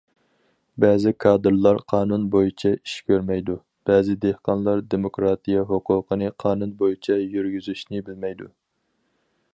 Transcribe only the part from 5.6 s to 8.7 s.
ھوقۇقىنى قانۇن بويىچە يۈرگۈزۈشنى بىلمەيدۇ.